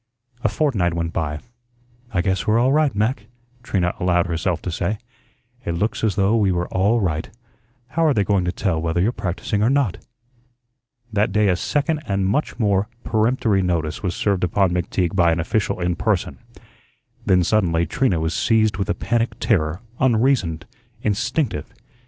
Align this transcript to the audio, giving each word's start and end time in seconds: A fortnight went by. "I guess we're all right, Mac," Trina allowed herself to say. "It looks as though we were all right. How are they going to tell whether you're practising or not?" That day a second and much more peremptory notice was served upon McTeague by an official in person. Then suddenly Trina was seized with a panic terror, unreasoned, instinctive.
A 0.43 0.49
fortnight 0.49 0.95
went 0.95 1.13
by. 1.13 1.41
"I 2.11 2.21
guess 2.23 2.47
we're 2.47 2.57
all 2.57 2.73
right, 2.73 2.95
Mac," 2.95 3.27
Trina 3.61 3.93
allowed 3.99 4.25
herself 4.25 4.59
to 4.63 4.71
say. 4.71 4.97
"It 5.63 5.73
looks 5.75 6.03
as 6.03 6.15
though 6.15 6.35
we 6.35 6.51
were 6.51 6.67
all 6.69 6.99
right. 6.99 7.29
How 7.89 8.05
are 8.07 8.13
they 8.15 8.23
going 8.23 8.43
to 8.45 8.51
tell 8.51 8.81
whether 8.81 8.99
you're 8.99 9.11
practising 9.11 9.61
or 9.61 9.69
not?" 9.69 9.99
That 11.13 11.31
day 11.31 11.49
a 11.49 11.55
second 11.55 12.01
and 12.07 12.25
much 12.25 12.57
more 12.57 12.87
peremptory 13.03 13.61
notice 13.61 14.01
was 14.01 14.15
served 14.15 14.43
upon 14.43 14.71
McTeague 14.71 15.15
by 15.15 15.31
an 15.31 15.39
official 15.39 15.79
in 15.79 15.95
person. 15.95 16.39
Then 17.23 17.43
suddenly 17.43 17.85
Trina 17.85 18.19
was 18.19 18.33
seized 18.33 18.77
with 18.77 18.89
a 18.89 18.95
panic 18.95 19.39
terror, 19.39 19.81
unreasoned, 19.99 20.65
instinctive. 21.03 21.71